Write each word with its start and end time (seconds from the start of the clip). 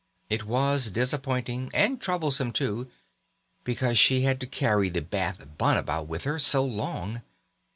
It 0.31 0.45
was 0.45 0.89
disappointing, 0.89 1.69
and 1.75 2.01
troublesome 2.01 2.53
too, 2.53 2.89
because 3.63 3.99
she 3.99 4.21
had 4.21 4.39
to 4.41 4.47
carry 4.47 4.89
the 4.89 5.03
Bath 5.03 5.59
bun 5.59 5.77
about 5.77 6.07
with 6.07 6.23
her 6.23 6.39
so 6.39 6.65
long. 6.65 7.21